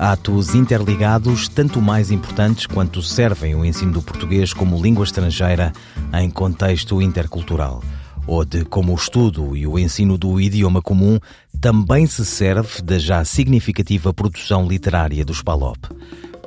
[0.00, 5.74] atos interligados, tanto mais importantes quanto servem o ensino do português como língua estrangeira
[6.14, 7.82] em contexto intercultural,
[8.26, 11.20] ou de como o estudo e o ensino do idioma comum
[11.60, 15.78] também se serve da já significativa produção literária dos PALOP.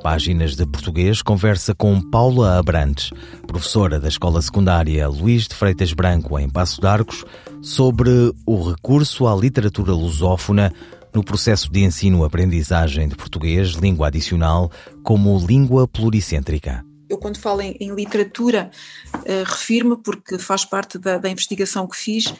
[0.02, 3.10] Páginas de Português conversa com Paula Abrantes,
[3.46, 7.24] professora da Escola Secundária Luís de Freitas Branco, em Passo de Arcos,
[7.62, 10.72] sobre o recurso à literatura lusófona
[11.14, 14.70] no processo de ensino-aprendizagem de português, língua adicional,
[15.04, 16.84] como língua pluricêntrica.
[17.08, 18.70] Eu, quando falo em, em literatura,
[19.14, 22.36] uh, refiro-me, porque faz parte da, da investigação que fiz, uh,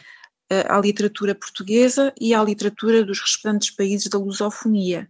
[0.67, 5.07] à literatura portuguesa e à literatura dos restantes países da lusofonia.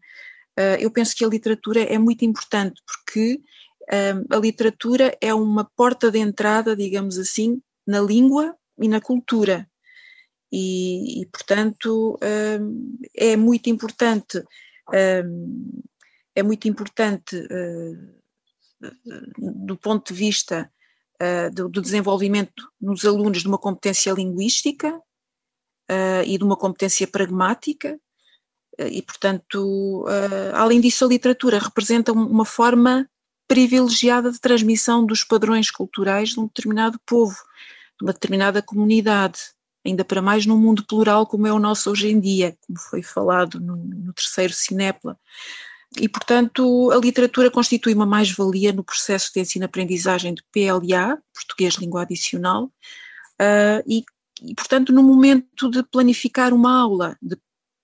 [0.57, 3.41] Uh, eu penso que a literatura é muito importante, porque
[4.31, 9.69] a literatura é uma porta de entrada, digamos assim, na língua e na cultura
[10.57, 12.17] e, e portanto
[12.61, 14.41] hum, é muito importante
[15.25, 15.81] hum,
[16.33, 18.13] é muito importante hum,
[19.65, 20.71] do ponto de vista
[21.53, 25.01] do, desenvolvimento nos alunos de uma competência linguística
[26.25, 27.97] e de uma competência pragmática
[28.77, 30.05] e portanto
[30.53, 33.09] além disso a literatura representa uma forma
[33.47, 37.37] privilegiada de transmissão dos padrões culturais de um determinado povo,
[37.97, 39.54] de uma determinada comunidade
[39.85, 43.03] ainda para mais num mundo plural como é o nosso hoje em dia, como foi
[43.03, 45.17] falado no, no terceiro Cinepla.
[45.97, 52.01] E, portanto, a literatura constitui uma mais-valia no processo de ensino-aprendizagem de PLA, Português Língua
[52.01, 54.03] Adicional, uh, e,
[54.41, 57.37] e, portanto, no momento de planificar uma aula de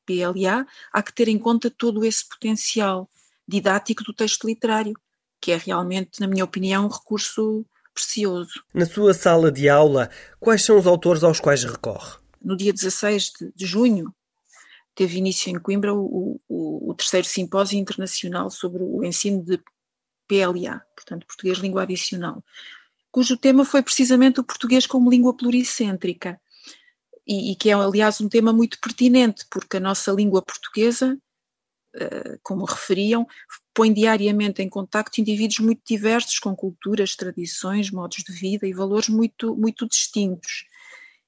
[0.05, 3.09] PLA, há que ter em conta todo esse potencial
[3.47, 4.93] didático do texto literário,
[5.39, 8.63] que é realmente, na minha opinião, um recurso precioso.
[8.73, 10.09] Na sua sala de aula,
[10.39, 12.17] quais são os autores aos quais recorre?
[12.41, 14.13] No dia 16 de, de junho,
[14.95, 19.59] teve início em Coimbra o, o, o, terceiro simpósio internacional sobre o ensino de
[20.27, 22.43] PLA, portanto, Português Língua Adicional,
[23.11, 26.39] cujo tema foi precisamente o português como língua pluricêntrica,
[27.27, 31.17] e, e que é, aliás, um tema muito pertinente, porque a nossa língua portuguesa
[32.43, 33.27] como referiam,
[33.73, 39.09] põe diariamente em contacto indivíduos muito diversos, com culturas, tradições, modos de vida e valores
[39.09, 40.65] muito, muito distintos.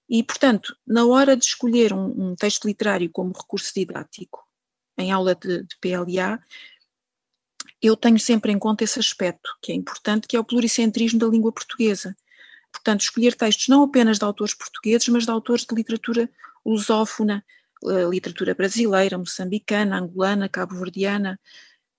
[0.10, 4.44] E, portanto, na hora de escolher um, um texto literário como recurso didático,
[4.98, 6.40] em aula de, de, PLA,
[7.82, 11.28] eu tenho sempre em conta esse aspecto, que é importante, que é o pluricentrismo da
[11.28, 12.16] língua portuguesa.
[12.72, 16.30] Portanto, escolher textos não apenas de autores portugueses, mas de autores de literatura
[16.66, 17.44] lusófona,
[18.10, 21.40] literatura brasileira, moçambicana, angolana, cabo-verdiana,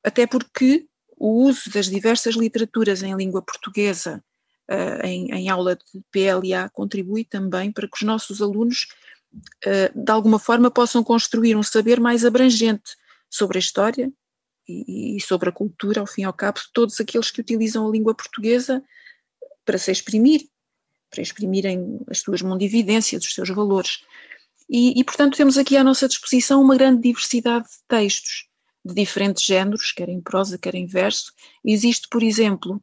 [0.03, 0.87] até porque
[1.17, 4.23] o uso das diversas literaturas em língua portuguesa
[4.71, 8.89] uh, em, em, aula de PLA contribui também para que os nossos alunos,
[9.67, 12.97] uh, de alguma forma, possam construir um saber mais abrangente
[13.31, 14.13] sobre a história
[14.69, 17.87] e, e sobre a cultura, ao fim e ao cabo, de todos aqueles que utilizam
[17.87, 18.83] a língua portuguesa
[19.65, 20.49] para se exprimir,
[21.11, 24.05] para exprimirem as suas mundividências, os seus valores.
[24.69, 28.49] E, e, portanto, temos aqui à nossa disposição uma grande diversidade de textos,
[28.85, 31.33] de diferentes géneros, quer em prosa, quer em verso.
[31.65, 32.83] Existe, por exemplo,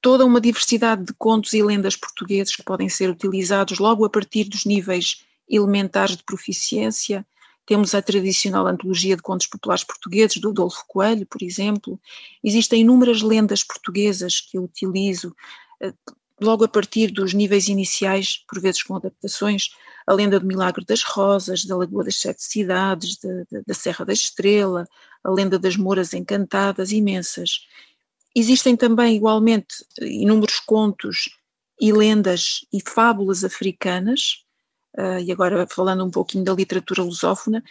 [0.00, 4.44] toda uma diversidade de contos e lendas portugueses que podem ser utilizados logo a partir
[4.44, 7.24] dos níveis elementares de proficiência.
[7.64, 12.00] Temos a tradicional antologia de contos populares portugueses, do Adolfo Coelho, por exemplo.
[12.42, 15.34] Existem inúmeras lendas portuguesas que eu utilizo,
[15.80, 15.94] eh,
[16.40, 19.70] logo a partir dos níveis iniciais, por vezes com adaptações,
[20.06, 24.04] a lenda do Milagre das Rosas, da Lagoa das Sete Cidades, de, de, da Serra
[24.04, 24.86] da Estrela,
[25.22, 27.66] a lenda das Mouras Encantadas, imensas.
[28.34, 31.38] Existem também, igualmente, inúmeros contos
[31.80, 34.44] e lendas e fábulas africanas,
[34.96, 37.62] uh, e agora falando um pouquinho da literatura lusófona,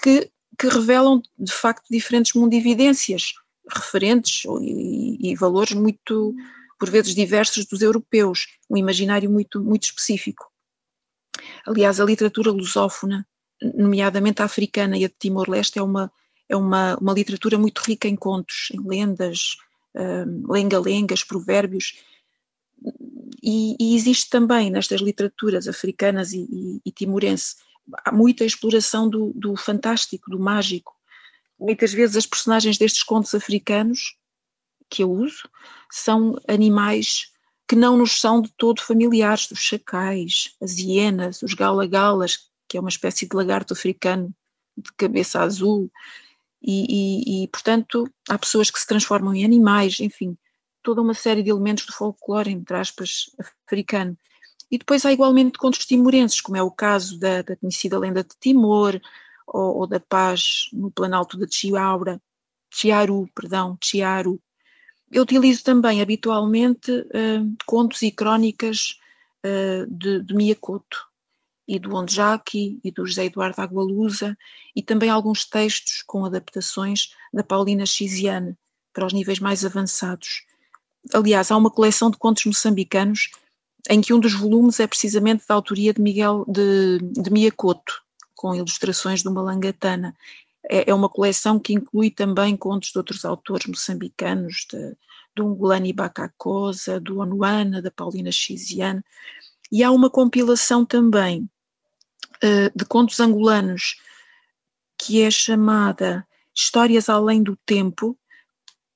[0.00, 3.34] que, que revelam, de facto, diferentes mundividências
[3.68, 6.34] referentes e, e valores muito
[6.78, 10.46] por vezes diversos dos europeus, um imaginário muito, muito específico.
[11.66, 13.26] Aliás, a literatura lusófona,
[13.74, 16.12] nomeadamente a africana e a de Timor-Leste, é uma,
[16.48, 19.56] é uma, uma literatura muito rica em contos, em lendas,
[19.94, 21.94] um, lenga-lengas, provérbios,
[23.42, 27.56] e, e, existe também nestas literaturas africanas e, e, e timorense
[28.12, 30.96] muita exploração do, do fantástico, do mágico,
[31.58, 34.16] Muitas vezes as personagens destes contos africanos
[34.90, 35.48] que eu uso
[35.90, 37.32] são animais
[37.68, 42.80] que não nos são de todo familiares, os chacais, as hienas, os galagalas, que é
[42.80, 44.32] uma espécie de lagarto africano
[44.76, 45.90] de cabeça azul,
[46.62, 50.36] e, e, e, portanto há pessoas que se transformam em animais, enfim,
[50.82, 53.30] toda uma série de elementos do folclore, entre aspas,
[53.66, 54.16] africano.
[54.70, 58.36] E depois há igualmente contos timorenses, como é o caso da, da conhecida lenda de
[58.40, 59.00] Timor,
[59.46, 62.20] ou, ou, da paz no planalto de Chiaura,
[62.72, 64.40] Chiaru, perdão, Chiaru.
[65.10, 68.98] Eu utilizo também habitualmente uh, contos e crónicas
[69.44, 70.98] uh, de, de Miyakoto
[71.68, 74.36] e do Ondjaki e do José Eduardo Agualusa
[74.74, 78.56] e também alguns textos com adaptações da Paulina Chiziane
[78.92, 80.44] para os níveis mais avançados.
[81.12, 83.30] Aliás, há uma coleção de contos moçambicanos
[83.88, 88.02] em que um dos volumes é precisamente da autoria de Miguel de, de Miyakoto,
[88.34, 90.14] com ilustrações de uma langatana.
[90.68, 94.96] É, é, uma coleção que inclui também contos de outros autores moçambicanos, de,
[95.34, 99.02] do Ngulani Bacacosa, do Onuana, da Paulina Chiziane,
[99.70, 101.48] e há uma compilação também
[102.36, 104.00] uh, de contos angolanos
[104.98, 108.18] que é chamada Histórias Além do Tempo,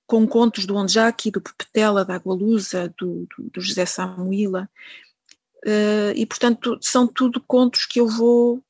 [0.07, 4.69] com contos do Onjaki, do Pepetela, da Agualusa, do, do, do José Samuila,
[5.65, 8.63] uh, e portanto são tudo contos que eu vou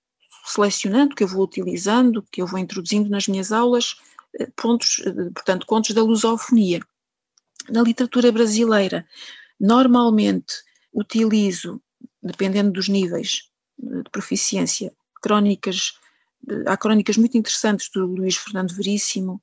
[0.44, 3.96] selecionando, que eu vou utilizando, que eu vou introduzindo nas minhas aulas,
[4.38, 6.80] eh, pontos, eh, portanto, contos da lusofonia.
[7.68, 9.06] Na literatura brasileira,
[9.58, 10.54] normalmente
[10.92, 11.80] utilizo,
[12.22, 14.92] dependendo dos níveis de proficiência,
[15.22, 15.94] crónicas,
[16.66, 19.42] há crónicas muito interessantes do Luís Fernando Veríssimo,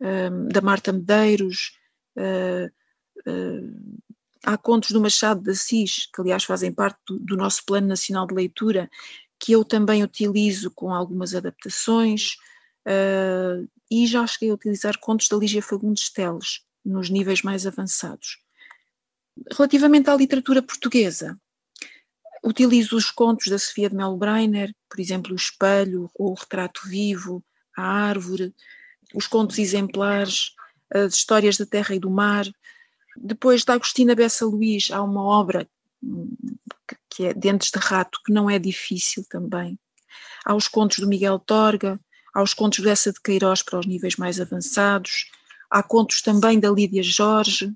[0.00, 1.76] ehm, da Marta Medeiros,
[2.16, 2.70] eh,
[4.44, 8.26] há contos do Machado de Assis, que aliás fazem parte do, do nosso Plano Nacional
[8.26, 8.90] de Leitura,
[9.38, 12.36] que eu também utilizo com algumas adaptações,
[12.86, 18.38] uh, e já cheguei a utilizar contos da Lígia Fagundes Teles, nos níveis mais avançados.
[19.52, 21.38] Relativamente à literatura portuguesa,
[22.42, 26.80] utilizo os contos da Sofia de Melo Breiner, por exemplo, O Espelho, ou O Retrato
[26.86, 27.42] Vivo,
[27.76, 28.54] A Árvore,
[29.14, 30.54] os contos exemplares,
[30.92, 32.46] as histórias da terra e do mar.
[33.16, 35.68] Depois da Agostina Bessa Luís, há uma obra
[37.10, 39.78] que é Dentes de Rato, que não é difícil também.
[40.44, 42.00] Há os contos do Miguel Torga,
[42.34, 45.30] há os contos dessa de Queiroz para os níveis mais avançados,
[45.70, 47.72] há contos também da Lídia Jorge.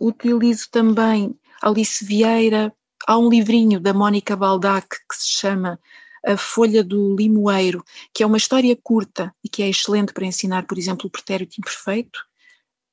[0.00, 2.72] Utilizo também Alice Vieira,
[3.06, 5.80] há um livrinho da Mónica Baldac que se chama
[6.24, 10.66] A Folha do Limoeiro, que é uma história curta e que é excelente para ensinar,
[10.66, 12.29] por exemplo, o pretérito imperfeito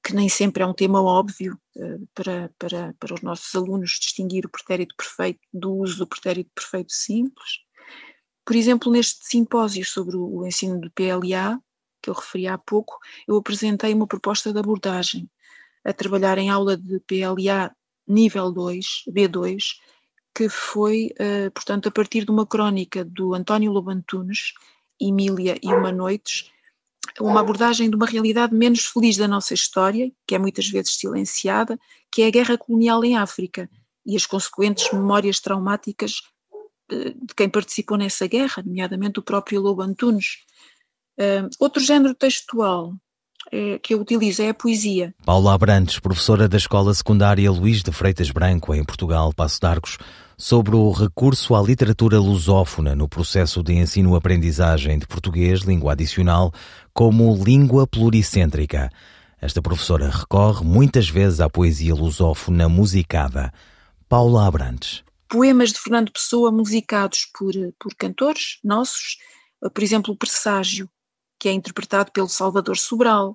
[0.07, 4.45] que nem sempre é um tema óbvio uh, para, para, para os nossos alunos distinguir
[4.45, 7.59] o pretérito perfeito do uso do pretérito perfeito simples.
[8.45, 11.59] Por exemplo, neste simpósio sobre o, ensino do PLA,
[12.01, 15.29] que eu referi há pouco, eu apresentei uma proposta de abordagem
[15.83, 17.75] a trabalhar em aula de PLA
[18.07, 19.57] nível 2, B2,
[20.33, 24.53] que foi, uh, portanto, a partir de uma crónica do António Lobantunes,
[25.01, 26.49] Emília e Uma Noites,
[27.19, 31.77] uma abordagem de uma realidade menos feliz da nossa história, que é muitas vezes silenciada,
[32.11, 33.69] que é a guerra colonial em África
[34.05, 36.21] e as consequentes memórias traumáticas
[36.91, 40.37] eh, de quem participou nessa guerra, nomeadamente o próprio Lobo Antunes.
[41.19, 42.93] Uh, outro género textual
[43.51, 45.13] é, que eu utilizo é a poesia.
[45.25, 49.97] Paula Abrantes, professora da Escola Secundária Luís de Freitas Branco, em Portugal, Passo de Arcos,
[50.39, 56.53] sobre o recurso à literatura lusófona no processo de ensino-aprendizagem de português, língua adicional,
[56.93, 58.91] como língua pluricêntrica.
[59.41, 63.51] Esta professora recorre muitas vezes à poesia lusófona musicada.
[64.07, 65.03] Paula Abrantes.
[65.27, 69.17] Poemas de Fernando Pessoa musicados por, por cantores nossos,
[69.73, 70.87] por exemplo, o Presságio,
[71.39, 73.31] que é interpretado pelo Salvador Sobral.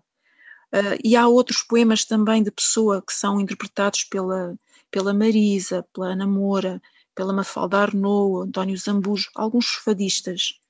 [0.72, 4.56] Uh, e há outros poemas também de Pessoa que são interpretados pela,
[4.92, 6.80] pela Marisa, pela Ana Moura,
[7.14, 10.60] pela Mafalda Arnaud, António Zambujo, alguns fadistas.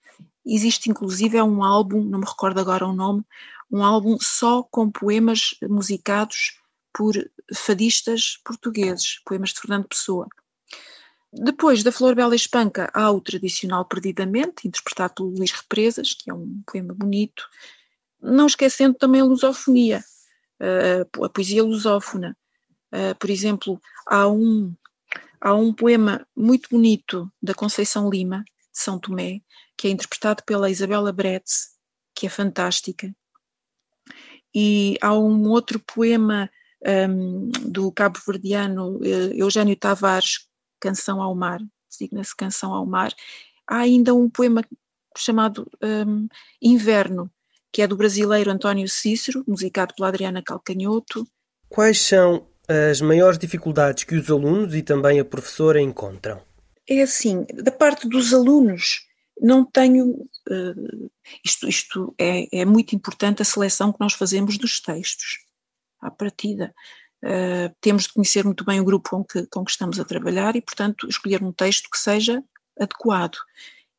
[0.46, 3.22] Existe inclusive um álbum, não me recordo agora o nome,
[3.70, 6.58] um álbum só com poemas musicados
[6.94, 7.14] por
[7.54, 10.26] fadistas portugueses, poemas de Fernando Pessoa.
[11.32, 16.34] Depois da Flor Bela Espanca há o tradicional Perdidamente, interpretado por Luís Represas, que é
[16.34, 17.48] um poema bonito,
[18.20, 20.04] não esquecendo também a lusofonia,
[20.60, 22.36] a poesia lusófona.
[23.18, 24.74] Por exemplo, há um,
[25.40, 29.40] há um poema muito bonito da Conceição Lima, de São Tomé,
[29.76, 31.72] que é interpretado pela Isabela Bretz,
[32.14, 33.14] que é fantástica.
[34.54, 36.50] E há um outro poema
[36.86, 40.46] um, do cabo-verdiano uh, Eugênio Tavares,
[40.80, 43.12] Canção ao Mar, designa-se Canção ao Mar.
[43.66, 44.62] Há ainda um poema
[45.16, 46.26] chamado um,
[46.60, 47.30] Inverno,
[47.72, 51.26] que é do brasileiro António Cícero, musicado pela Adriana Calcanhoto.
[51.68, 56.40] Quais são as maiores dificuldades que os alunos e também a professora encontram?
[56.88, 59.06] É assim, da parte dos alunos,
[59.40, 60.28] não tenho.
[60.48, 61.10] Uh,
[61.44, 65.38] isto isto é, é, muito importante a seleção que nós fazemos dos textos,
[66.00, 66.74] à partida.
[67.24, 70.56] Uh, temos de conhecer muito bem o grupo com que, com que estamos a trabalhar
[70.56, 72.42] e, portanto, escolher um texto que seja
[72.78, 73.38] adequado.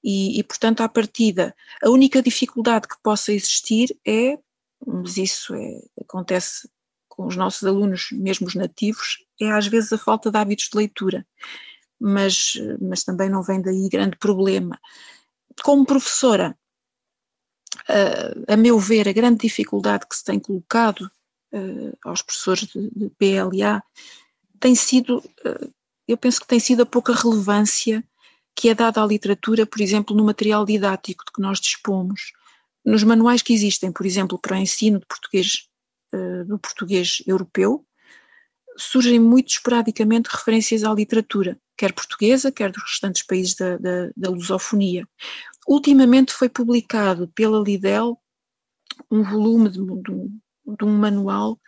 [0.04, 4.38] E, e, portanto, à partida, a única dificuldade que possa existir é,
[4.86, 6.70] mas isso é, acontece
[7.16, 10.78] com os nossos alunos, mesmo os nativos, é às vezes a falta de hábitos de
[10.78, 11.26] leitura,
[12.00, 14.80] mas, mas também não vem daí grande problema.
[15.64, 16.58] Como professora,
[17.88, 21.02] a, a meu ver, a grande dificuldade que se tem colocado
[21.54, 23.84] uh, aos professores de, de, PLA
[24.60, 25.74] tem sido, uh,
[26.08, 28.04] eu penso que tem sido a pouca relevância
[28.56, 32.34] que é dada à literatura, por exemplo, no material didático de que nós dispomos.
[32.84, 35.68] Nos manuais que existem, por exemplo, para o ensino de português,
[36.14, 37.86] uh, do português europeu,
[38.78, 44.30] surgem muito esporadicamente referências à literatura, quer portuguesa, quer dos restantes países da, da, da
[44.30, 45.08] lusofonia.
[45.68, 48.18] Ultimamente foi publicado pela Lidl
[49.10, 51.60] um volume de, de, de um manual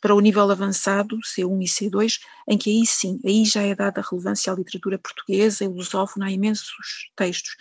[0.00, 4.04] para o nível avançado, C1 e C2, em que aí sim, aí já é dada
[4.08, 7.56] relevância à literatura portuguesa e lusófona, há imensos textos.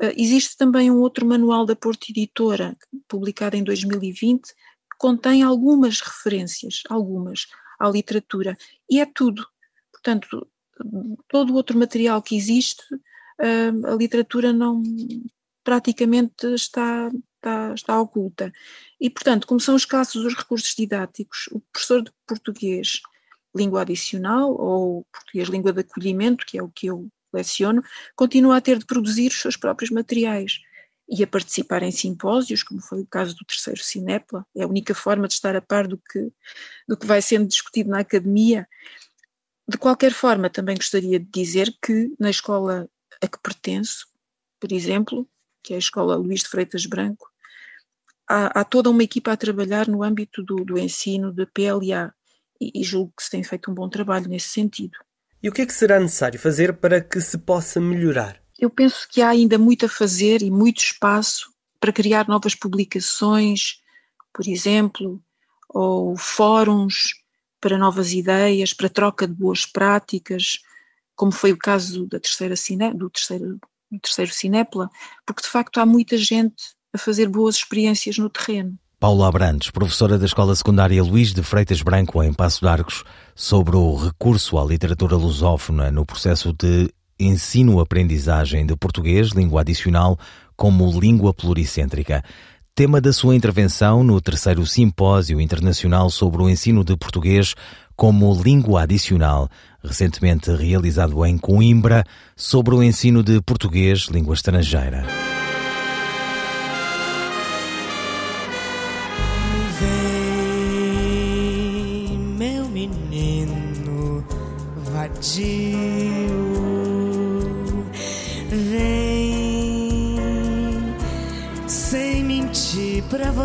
[0.00, 2.76] Uh, existe também um outro manual da Porto Editora,
[3.08, 4.54] publicado em 2020, que
[4.98, 7.46] contém algumas referências, algumas,
[7.78, 8.56] à literatura,
[8.88, 9.46] e é tudo.
[9.92, 10.46] Portanto,
[11.28, 14.82] todo o outro material que existe, uh, a literatura não
[15.64, 17.10] praticamente está
[17.46, 18.52] está, está oculta.
[19.00, 23.00] E, portanto, como são escassos os recursos didáticos, o professor de português
[23.54, 27.82] língua adicional ou português língua de acolhimento, que é o que eu leciono,
[28.14, 30.60] continua a ter de produzir os seus próprios materiais
[31.08, 34.94] e a participar em simpósios, como foi o caso do terceiro Cinepla, é a única
[34.94, 36.32] forma de estar a par do que,
[36.88, 38.68] do que vai sendo discutido na academia.
[39.68, 42.88] De qualquer forma, também gostaria de dizer que na escola
[43.22, 44.06] a que pertenço,
[44.60, 45.28] por exemplo,
[45.62, 47.28] que é a Escola Luís de Freitas Branco,
[48.28, 52.12] há, há toda uma equipa a trabalhar no âmbito do, do ensino da PLA
[52.60, 54.98] e, e julgo que se tem feito um bom trabalho nesse sentido.
[55.42, 58.45] E o que é que será necessário fazer para que se possa melhorar?
[58.58, 63.80] Eu penso que há ainda muito a fazer e muito espaço para criar novas publicações,
[64.32, 65.22] por exemplo,
[65.68, 67.14] ou fóruns
[67.60, 70.58] para novas ideias, para troca de boas práticas,
[71.14, 73.58] como foi o caso da terceira cine, do, terceiro,
[73.90, 74.88] do terceiro Cinepla,
[75.24, 78.78] porque de facto há muita gente a fazer boas experiências no terreno.
[78.98, 83.76] Paula Abrantes, professora da Escola Secundária Luís de Freitas Branco, em Passo de Arcos, sobre
[83.76, 90.18] o recurso à literatura lusófona no processo de ensino-aprendizagem de português, língua adicional,
[90.56, 92.22] como língua pluricêntrica.
[92.74, 97.54] Tema da sua intervenção no terceiro Simpósio Internacional sobre o Ensino de Português
[97.96, 99.48] como Língua Adicional,
[99.82, 102.04] recentemente realizado em Coimbra,
[102.36, 105.06] sobre o ensino de português, língua estrangeira.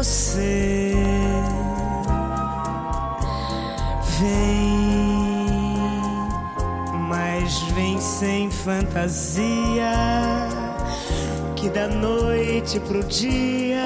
[0.01, 0.93] Você.
[4.20, 5.65] Vem,
[7.08, 9.93] mas vem sem fantasia.
[11.55, 13.86] Que da noite pro dia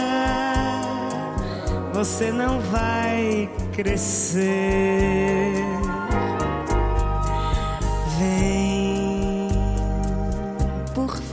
[1.94, 4.96] você não vai crescer.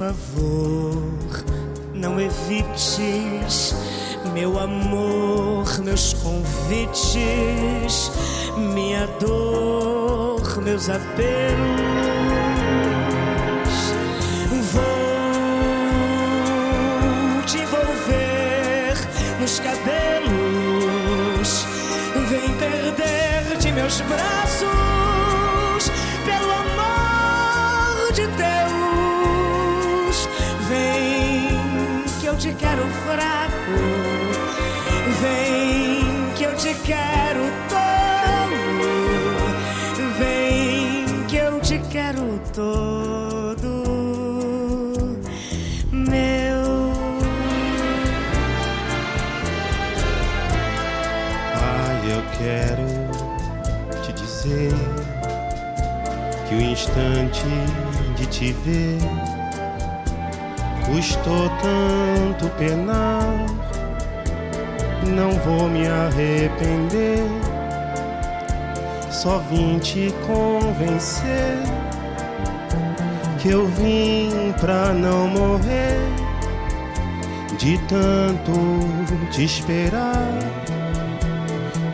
[0.03, 1.22] favor,
[2.03, 3.75] não evites,
[4.35, 8.11] meu amor, meus convites,
[8.57, 11.13] minha dor, meus apelos.
[14.73, 14.83] Vou
[17.47, 18.95] te envolver
[19.41, 20.35] nos cabelos,
[22.29, 24.73] vem perder de meus braços,
[26.27, 26.82] pelo amor
[32.43, 33.73] te quero fraco.
[35.21, 38.57] Vem que eu te quero todo.
[40.19, 43.85] Vem que eu te quero todo.
[45.93, 46.93] Meu.
[51.55, 52.87] Ai, eu quero
[54.03, 54.73] te dizer
[56.49, 57.45] que o instante
[58.17, 59.42] de te ver
[60.93, 63.47] Custou tanto penar
[65.07, 67.25] não vou me arrepender.
[69.11, 71.59] Só vim te convencer
[73.41, 75.99] que eu vim pra não morrer
[77.59, 78.53] de tanto
[79.31, 80.39] te esperar.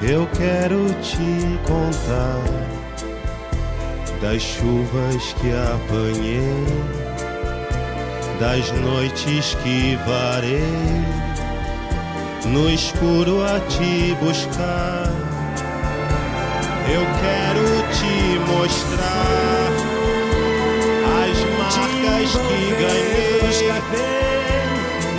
[0.00, 2.40] Eu quero te contar
[4.22, 6.64] das chuvas que apanhei,
[8.38, 10.62] das noites que varei
[12.46, 15.10] no escuro a te buscar.
[16.88, 19.70] Eu quero te mostrar
[21.20, 23.38] as marcas que ganhei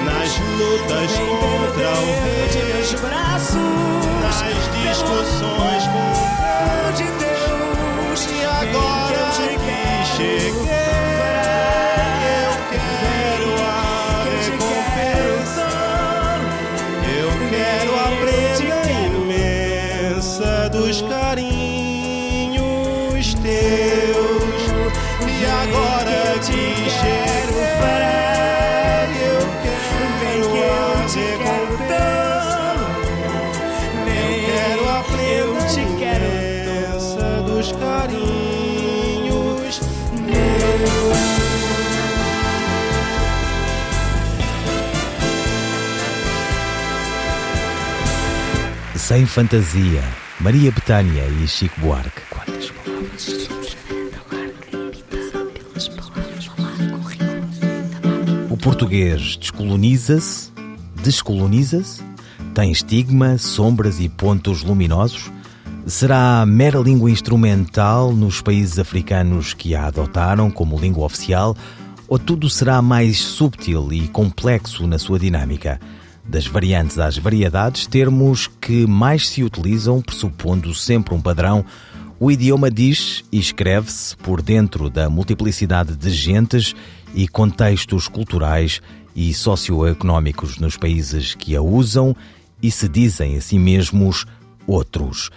[0.05, 2.47] nas lutas contra o rei,
[4.21, 6.07] nas discussões com
[6.87, 6.98] Deus.
[49.09, 50.03] Sem fantasia,
[50.39, 52.21] Maria Betânia e Chico Buarque.
[52.29, 53.39] Quantas palavras
[58.51, 60.51] O português descoloniza-se,
[61.01, 62.03] descoloniza-se,
[62.53, 65.31] tem estigma, sombras e pontos luminosos.
[65.87, 71.57] Será mera língua instrumental nos países africanos que a adotaram como língua oficial
[72.07, 75.79] ou tudo será mais subtil e complexo na sua dinâmica?
[76.29, 81.65] Das variantes às variedades, termos que mais se utilizam, pressupondo sempre um padrão,
[82.19, 86.75] o idioma diz e escreve-se por dentro da multiplicidade de gentes
[87.15, 88.79] e contextos culturais
[89.15, 92.15] e socioeconómicos nos países que a usam
[92.61, 94.27] e se dizem a si mesmos
[94.67, 95.31] outros.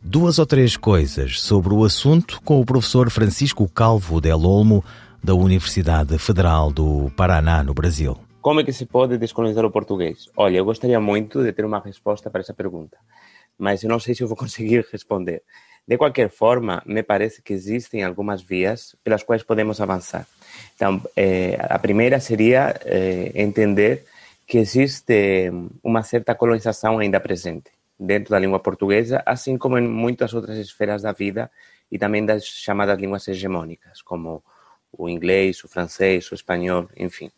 [0.00, 4.84] Duas ou três coisas sobre o assunto com o professor Francisco Calvo Del Olmo,
[5.24, 8.25] da Universidade Federal do Paraná, no Brasil.
[8.46, 10.30] Como é que se pode descolonizar o português?
[10.36, 12.96] Olha, eu gostaria muito de ter uma resposta para essa pergunta,
[13.58, 15.42] mas eu não sei se eu vou conseguir responder.
[15.84, 20.28] De qualquer forma, me parece que existem algumas vias pelas quais podemos avançar.
[20.76, 24.04] Então, eh, a primeira seria eh, entender
[24.46, 25.50] que existe
[25.82, 31.02] uma certa colonização ainda presente dentro da língua portuguesa, assim como em muitas outras esferas
[31.02, 31.50] da vida
[31.90, 34.40] e também das chamadas línguas hegemônicas, como
[34.92, 37.28] o inglês, o francês, o espanhol, enfim.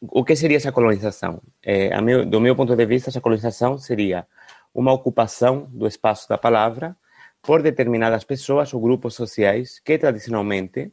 [0.00, 1.42] O que seria essa colonização?
[1.62, 4.26] É, meu, do meu ponto de vista, essa colonização seria
[4.74, 6.96] uma ocupação do espaço da palavra
[7.42, 10.90] por determinadas pessoas ou grupos sociais que tradicionalmente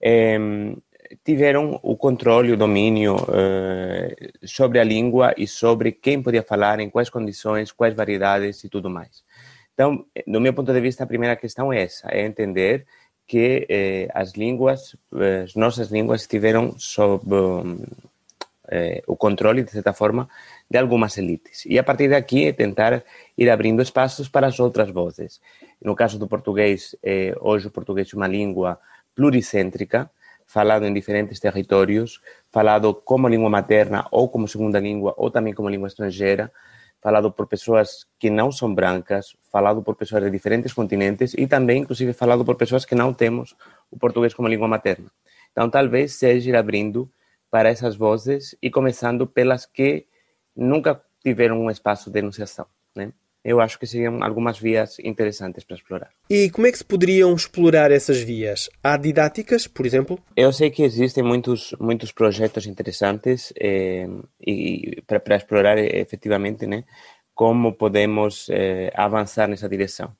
[0.00, 0.38] é,
[1.24, 6.90] tiveram o controle, o domínio é, sobre a língua e sobre quem podia falar, em
[6.90, 9.22] quais condições, quais variedades e tudo mais.
[9.72, 12.86] Então, do meu ponto de vista, a primeira questão é essa, é entender
[13.26, 17.24] que eh, as línguas, eh, as nossas línguas estiveram sob
[18.74, 20.26] eh, o controle, de certa forma,
[20.70, 21.66] de algumas elites.
[21.66, 23.04] E a partir daqui tentar
[23.36, 25.42] ir abrindo espaços para as outras vozes.
[25.78, 28.80] No caso do português, eh, hoje o português é uma língua
[29.14, 30.10] pluricêntrica,
[30.46, 35.68] falado em diferentes territórios, falado como língua materna ou como segunda língua ou também como
[35.68, 36.50] língua estrangeira,
[37.02, 41.82] falado por pessoas que não são brancas, falado por pessoas de diferentes continentes e também,
[41.82, 43.54] inclusive, falado por pessoas que não temos
[43.90, 45.10] o português como língua materna.
[45.50, 47.10] Então, talvez seja ir abrindo
[47.52, 50.06] para essas vozes e começando pelas que
[50.56, 52.64] nunca tiveram um espaço de enunciação.
[52.96, 53.12] Né?
[53.44, 56.10] Eu acho que seriam algumas vias interessantes para explorar.
[56.30, 58.70] E como é que se poderiam explorar essas vias?
[58.82, 60.18] Há didáticas, por exemplo?
[60.34, 64.08] Eu sei que existem muitos muitos projetos interessantes eh,
[64.40, 66.84] e para, para explorar efetivamente, né,
[67.34, 70.16] como podemos eh, avançar nessa direção.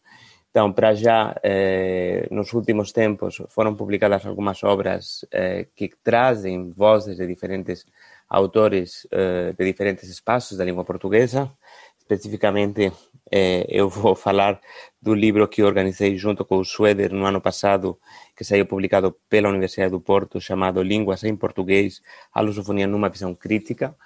[0.53, 7.17] Então, para já, eh, nos últimos tempos, foram publicadas algumas obras eh, que trazem vozes
[7.17, 7.87] de diferentes
[8.29, 11.51] autores eh, de diferentes espaços da língua portuguesa.
[11.99, 12.93] Especificamente,
[13.31, 14.61] eh, eu vou falar
[15.01, 17.99] do livro que organizei junto com o Schroeder no ano passado,
[18.37, 23.35] que saiu publicado pela Universidade do Porto, chamado Línguas em Português, a lusofonia numa visão
[23.35, 23.97] crítica,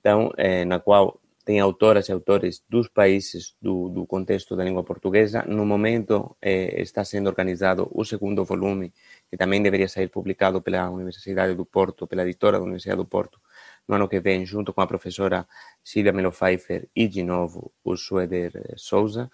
[0.00, 4.82] então, eh, na qual tem autoras e autores dos países do, do contexto da língua
[4.82, 5.44] portuguesa.
[5.46, 8.92] No momento eh, está sendo organizado o segundo volume,
[9.30, 13.40] que também deveria sair publicado pela Universidade do Porto, pela editora da Universidade do Porto,
[13.86, 15.46] no ano que vem, junto com a professora
[15.84, 19.30] Silvia Melo Pfeiffer e, de novo, o Schroeder Souza.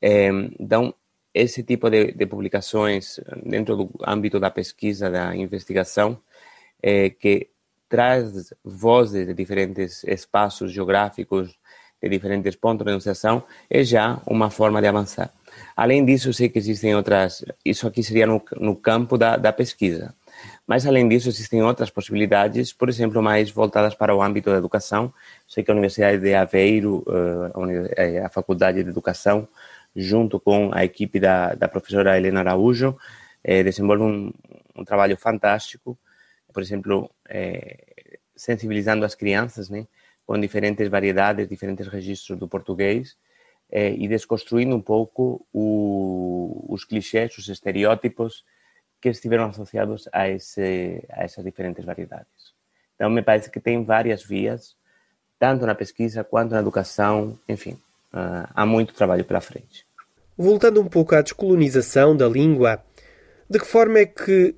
[0.00, 0.94] Então,
[1.34, 6.22] esse tipo de, de, publicações dentro do âmbito da pesquisa, da investigação,
[6.80, 7.50] é, que
[7.88, 11.58] traz vozes de diferentes espaços geográficos,
[12.02, 15.32] de diferentes pontos de enunciação, é já uma forma de avançar.
[15.76, 17.44] Além disso, sei que existem outras.
[17.64, 20.14] Isso aqui seria no, no campo da, da pesquisa.
[20.66, 25.12] Mas, além disso, existem outras possibilidades, por exemplo, mais voltadas para o âmbito da educação.
[25.46, 27.04] Sei que a Universidade de Aveiro,
[27.96, 29.48] eh, a Faculdade de Educação,
[29.96, 32.96] junto com a equipe da, da professora Helena Araújo,
[33.42, 34.32] eh, desenvolve um,
[34.76, 35.98] um, trabalho fantástico,
[36.52, 39.86] por exemplo, eh, sensibilizando as crianças né,
[40.26, 43.16] com diferentes variedades, diferentes registros do português,
[43.70, 48.44] eh, e desconstruindo um pouco o, os clichês, os estereótipos
[49.00, 52.54] que estiveram associados a, esse, a essas diferentes variedades.
[52.94, 54.76] Então, me parece que tem várias vias,
[55.38, 57.72] tanto na pesquisa quanto na educação, enfim,
[58.12, 59.86] uh, há muito trabalho pela frente.
[60.36, 62.82] Voltando um pouco à descolonização da língua,
[63.48, 64.56] de que forma é que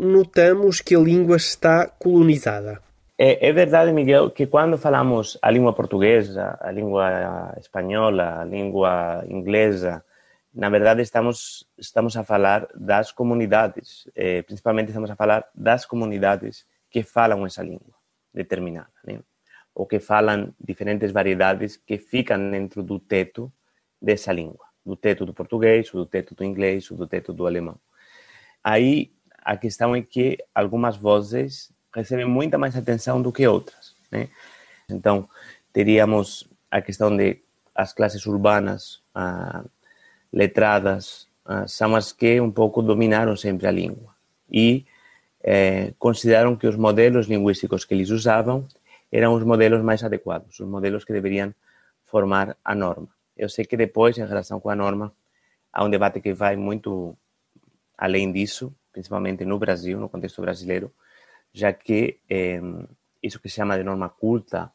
[0.00, 2.82] notamos que a língua está colonizada?
[3.18, 9.22] É, é, verdade, Miguel, que quando falamos a língua portuguesa, a língua espanhola, a língua
[9.28, 10.02] inglesa,
[10.54, 16.66] na verdade estamos estamos a falar das comunidades, eh, principalmente estamos a falar das comunidades
[16.90, 17.94] que falam essa língua
[18.32, 19.20] determinada, né?
[19.74, 23.52] ou que falam diferentes variedades que ficam dentro do teto
[24.00, 27.78] dessa língua, do teto do português, do teto do inglês, do teto do alemão.
[28.64, 34.28] Aí a questão é que algumas vozes recebem muita mais atenção do que outras, né?
[34.88, 35.28] Então
[35.72, 37.40] teríamos a questão de
[37.74, 39.02] as classes urbanas,
[40.32, 44.14] letradas, uh, são as que um pouco dominaram sempre a língua
[44.50, 44.84] e
[45.42, 48.66] eh, consideraram que os modelos linguísticos que eles usavam
[49.10, 51.54] eram os modelos mais adequados, os modelos que deveriam
[52.04, 53.08] formar a norma.
[53.36, 55.12] Eu sei que depois, em relação com a norma,
[55.72, 57.16] há um debate que vai muito
[57.96, 60.92] além disso, principalmente no Brasil, no contexto brasileiro,
[61.52, 62.60] já que eh,
[63.22, 64.72] isso que se chama de norma culta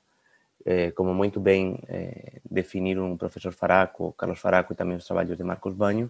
[0.66, 5.38] eh, como muito bem eh, definiram o professor Faraco, Carlos Faraco e também os trabalhos
[5.38, 6.10] de Marcos Banho,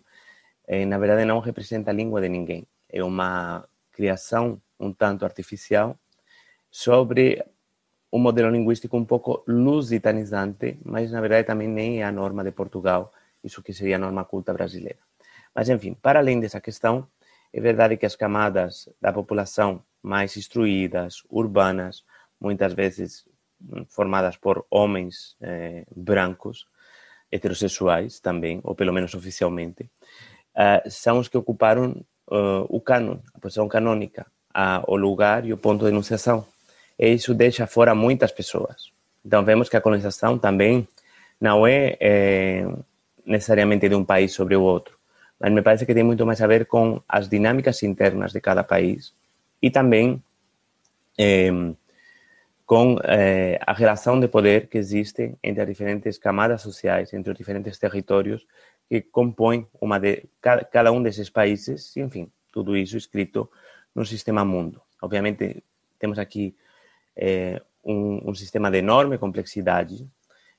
[0.68, 2.66] eh, na verdade não representa a língua de ninguém.
[2.90, 5.98] É uma criação um tanto artificial
[6.72, 7.44] sobre
[8.12, 12.52] um modelo linguístico um pouco lusitanizante, mas na verdade também nem é a norma de
[12.52, 13.12] Portugal,
[13.44, 15.00] isso que seria a norma culta brasileira.
[15.54, 17.08] Mas enfim, para além dessa questão,
[17.54, 22.04] é verdade que as camadas da população mais instruídas, urbanas,
[22.40, 23.26] muitas vezes
[23.88, 26.68] formadas por homens eh, brancos,
[27.32, 29.84] heterossexuais também, ou pelo menos oficialmente,
[30.56, 34.26] uh, são os que ocuparam uh, o cânon, a posição canônica,
[34.88, 36.46] o lugar e o ponto de enunciação.
[36.98, 38.90] E isso deixa fora muitas pessoas.
[39.26, 40.88] Então vemos que a colonização também
[41.42, 42.66] não é, é
[43.26, 44.98] necessariamente de um país sobre o outro,
[45.40, 48.64] mas me parece que tem muito mais a ver com as dinâmicas internas de cada
[48.64, 49.14] país
[49.62, 50.22] e também
[51.18, 51.52] eh,
[52.66, 57.38] com eh, a relação de poder que existe entre as diferentes camadas sociais, entre os
[57.38, 58.46] diferentes territórios
[58.90, 63.50] que compõem uma de, cada, cada um desses países, enfim, tudo isso escrito
[63.94, 64.82] no sistema mundo.
[65.02, 65.64] Obviamente,
[66.00, 66.56] temos aqui
[67.16, 70.08] eh, um, um, sistema de enorme complexidade,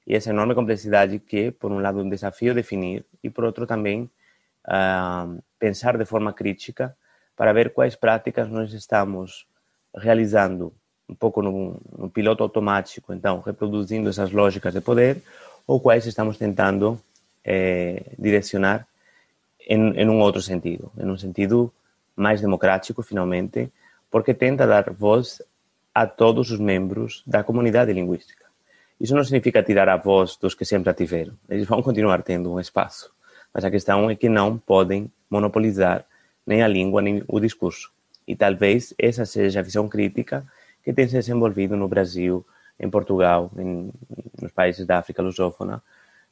[0.07, 3.67] e essa enorme complexidade que, por um lado, é um desafio definir, e por outro
[3.67, 4.09] também
[4.67, 6.97] uh, pensar de forma crítica
[7.37, 9.47] para ver quais práticas nós estamos
[9.95, 10.73] realizando
[11.09, 15.23] um pouco no, no, piloto automático, então, reproduzindo essas lógicas de poder,
[15.67, 17.01] ou quais estamos tentando
[17.45, 18.87] eh, direcionar
[19.61, 21.73] em, em um outro sentido, em um sentido
[22.17, 23.71] mais democrático, finalmente,
[24.11, 25.41] porque tenta dar voz
[25.95, 28.45] a todos os membros da comunidade linguística.
[29.01, 31.35] Isso não significa tirar a voz dos que sempre a tiveram.
[31.49, 33.15] Eles vão continuar tendo um espaço.
[33.57, 36.05] Mas a questão é que não podem monopolizar
[36.47, 37.91] nem a língua nem o discurso.
[38.29, 40.47] E talvez essa seja a visão crítica
[40.85, 42.45] que tem se desenvolvido no Brasil,
[42.79, 43.91] em Portugal, em,
[44.43, 45.83] nos países da África lusófona,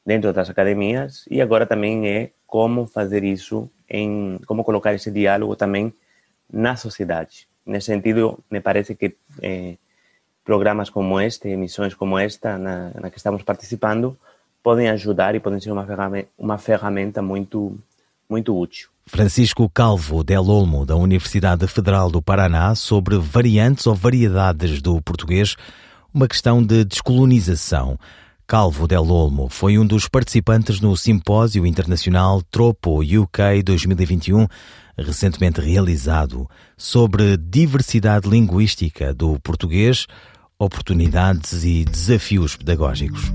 [0.05, 5.57] dentro das academias, e agora também é como fazer isso, em como colocar esse diálogo
[5.57, 5.95] também
[6.53, 7.49] na sociedade.
[7.65, 9.79] Nesse sentido, me parece que eh,
[10.45, 14.19] programas como este, emissões como esta, na, na, que estamos participando,
[14.65, 17.79] podem ajudar e podem ser uma ferramenta, uma ferramenta muito,
[18.29, 18.89] muito útil.
[19.07, 25.55] Francisco Calvo Del Olmo, da Universidade Federal do Paraná, sobre variantes ou variedades do português,
[26.13, 27.99] uma questão de descolonização.
[28.47, 34.47] Calvo Del Olmo foi um dos participantes no Simpósio Internacional Tropo UK 2021,
[34.97, 40.07] recentemente realizado, sobre diversidade linguística do português,
[40.59, 43.31] oportunidades e desafios pedagógicos.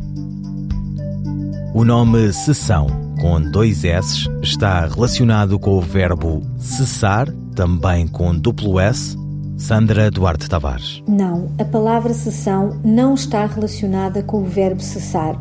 [1.73, 2.87] O nome sessão,
[3.21, 9.17] com dois S, está relacionado com o verbo cessar, também com duplo S.
[9.57, 11.03] Sandra Duarte Tavares.
[11.07, 15.39] Não, a palavra sessão não está relacionada com o verbo cessar.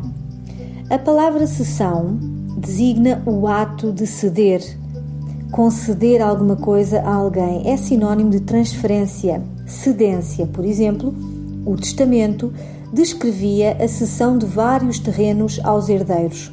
[0.89, 2.17] A palavra sessão
[2.57, 4.61] designa o ato de ceder.
[5.51, 10.45] Conceder alguma coisa a alguém é sinônimo de transferência, cedência.
[10.45, 11.15] Por exemplo,
[11.65, 12.53] o testamento
[12.91, 16.51] descrevia a cessão de vários terrenos aos herdeiros.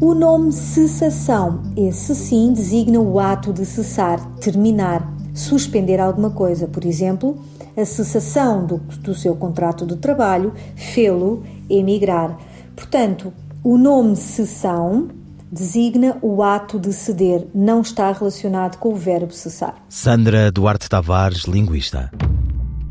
[0.00, 6.66] O nome cessação, esse sim, designa o ato de cessar, terminar, suspender alguma coisa.
[6.66, 7.38] Por exemplo,
[7.76, 12.36] a cessação do, do seu contrato de trabalho fê-lo emigrar.
[12.74, 15.08] Portanto, o nome cessão
[15.52, 19.76] designa o ato de ceder, não está relacionado com o verbo cessar.
[19.88, 22.10] Sandra Duarte Tavares, linguista.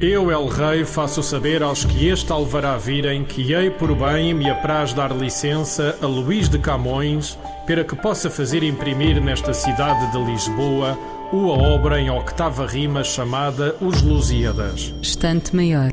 [0.01, 4.49] Eu, El Rei, faço saber aos que este alvará virem que hei por bem me
[4.49, 7.37] apraz dar licença a Luís de Camões
[7.67, 10.97] para que possa fazer imprimir nesta cidade de Lisboa
[11.31, 14.91] uma obra em octava rima chamada Os Lusíadas.
[15.03, 15.91] Estante Maior,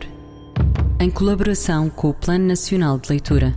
[0.98, 3.54] em colaboração com o Plano Nacional de Leitura.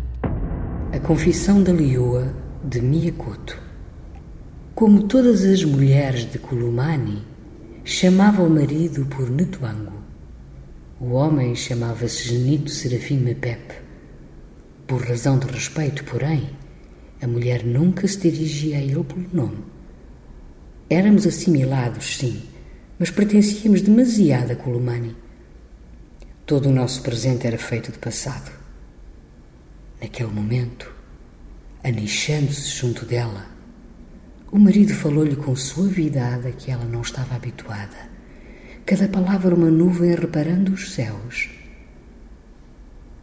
[0.92, 3.58] A Confissão da Lioa, de Miyakoto.
[4.76, 7.24] Como todas as mulheres de Kulumani,
[7.86, 10.01] chamava o marido por Netuango.
[11.04, 13.74] O homem chamava-se Genito Serafim Mepep.
[14.86, 16.52] Por razão de respeito, porém,
[17.20, 19.64] a mulher nunca se dirigia a ele pelo nome.
[20.88, 22.44] Éramos assimilados, sim,
[23.00, 25.16] mas pertencíamos demasiado a Kulumani.
[26.46, 28.52] Todo o nosso presente era feito de passado.
[30.00, 30.94] Naquele momento,
[31.84, 33.48] anichando-se junto dela,
[34.52, 38.11] o marido falou-lhe com suavidade a que ela não estava habituada
[38.86, 41.50] cada palavra uma nuvem reparando os céus.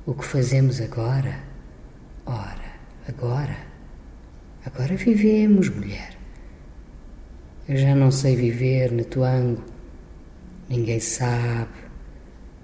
[0.07, 1.38] O que fazemos agora?
[2.25, 2.73] Ora,
[3.07, 3.57] agora.
[4.64, 6.16] Agora vivemos, mulher.
[7.68, 9.62] Eu já não sei viver, Netuango.
[10.68, 11.88] Ninguém sabe.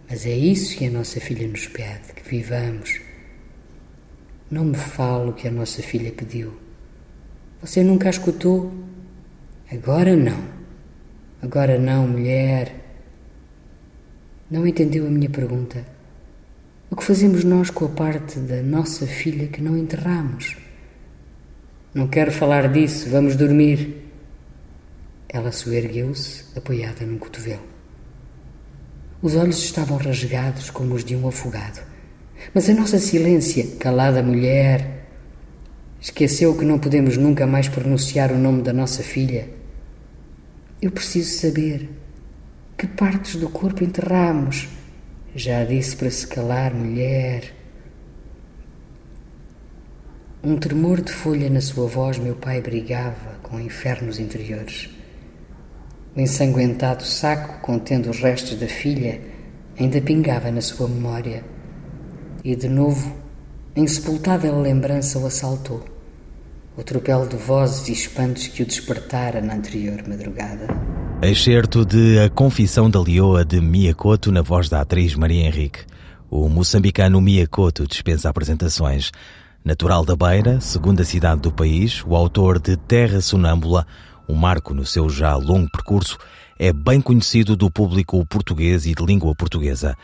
[0.08, 3.00] Mas é isso que a nossa filha nos pede, que vivamos.
[4.50, 6.54] Não me fale o que a nossa filha pediu.
[7.60, 8.72] Você nunca a escutou?
[9.72, 10.44] Agora não.
[11.42, 12.83] Agora não, mulher.
[14.54, 15.84] Não entendeu a minha pergunta.
[16.88, 20.56] O que fazemos nós com a parte da nossa filha que não enterramos?
[21.92, 24.12] Não quero falar disso, vamos dormir.
[25.28, 27.64] Ela soergueu-se, apoiada num cotovelo.
[29.20, 31.82] Os olhos estavam rasgados como os de um afogado.
[32.54, 35.08] Mas a nossa silência, calada mulher,
[36.00, 39.48] esqueceu que não podemos nunca mais pronunciar o nome da nossa filha.
[40.80, 42.03] Eu preciso saber.
[42.76, 44.68] Que partes do corpo enterramos?
[45.34, 47.54] Já disse para se calar, mulher.
[50.42, 54.90] Um tremor de folha na sua voz, meu pai brigava com infernos interiores.
[56.16, 59.20] O ensanguentado saco contendo os restos da filha
[59.78, 61.44] ainda pingava na sua memória.
[62.42, 63.16] E de novo,
[63.76, 65.93] a insepultável lembrança o assaltou.
[66.76, 70.66] O tropel de vozes e espantos que o despertara na anterior madrugada.
[71.22, 75.84] Excerto de A Confissão da Leoa de Miyakoto na voz da atriz Maria Henrique.
[76.28, 79.12] O moçambicano Miyakoto dispensa apresentações.
[79.64, 83.86] Natural da Beira, segunda cidade do país, o autor de Terra Sonâmbula,
[84.28, 86.18] um marco no seu já longo percurso,
[86.58, 89.96] é bem conhecido do público português e de língua portuguesa,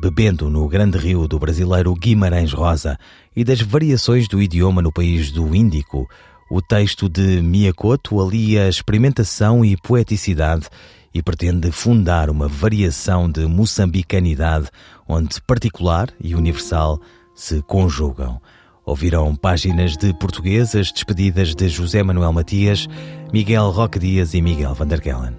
[0.00, 2.98] bebendo no grande rio do brasileiro Guimarães Rosa
[3.36, 6.08] e das variações do idioma no país do Índico,
[6.50, 10.68] o texto de Miyakoto alia experimentação e poeticidade
[11.12, 14.68] e pretende fundar uma variação de moçambicanidade
[15.06, 17.00] onde particular e universal
[17.34, 18.40] se conjugam.
[18.84, 22.86] Ouviram páginas de portuguesas despedidas de José Manuel Matias,
[23.32, 25.36] Miguel Roque Dias e Miguel van der Kellen.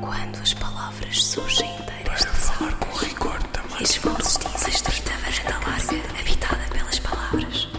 [0.00, 1.41] Quando as palavras surgem